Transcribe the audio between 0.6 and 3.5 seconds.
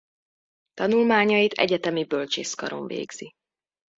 Tanulmányait egyetemi bölcsész karon végzi.